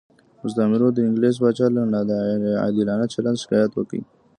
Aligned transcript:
مستعمرو 0.43 0.87
د 0.93 0.99
انګلیس 1.07 1.35
پاچا 1.41 1.67
له 1.75 1.81
ناعادلانه 1.91 3.05
چلند 3.13 3.37
شکایت 3.43 3.71
وکړ. 3.75 3.97